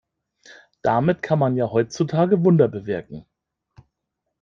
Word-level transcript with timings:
Damit 0.81 1.21
kann 1.21 1.37
man 1.37 1.55
ja 1.55 1.69
heutzutage 1.69 2.43
Wunder 2.43 2.67
bewirken. 2.67 3.27